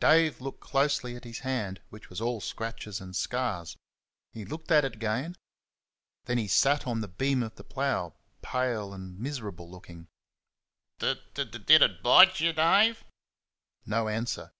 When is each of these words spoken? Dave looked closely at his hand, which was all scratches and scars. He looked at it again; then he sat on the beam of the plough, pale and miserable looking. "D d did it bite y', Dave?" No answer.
Dave 0.00 0.40
looked 0.40 0.58
closely 0.58 1.14
at 1.14 1.22
his 1.22 1.38
hand, 1.38 1.80
which 1.90 2.10
was 2.10 2.20
all 2.20 2.40
scratches 2.40 3.00
and 3.00 3.14
scars. 3.14 3.76
He 4.32 4.44
looked 4.44 4.72
at 4.72 4.84
it 4.84 4.96
again; 4.96 5.36
then 6.24 6.38
he 6.38 6.48
sat 6.48 6.88
on 6.88 7.00
the 7.02 7.06
beam 7.06 7.40
of 7.40 7.54
the 7.54 7.62
plough, 7.62 8.16
pale 8.42 8.92
and 8.92 9.16
miserable 9.16 9.70
looking. 9.70 10.08
"D 10.98 11.14
d 11.34 11.44
did 11.44 11.82
it 11.82 12.02
bite 12.02 12.40
y', 12.40 12.50
Dave?" 12.50 13.04
No 13.84 14.08
answer. 14.08 14.50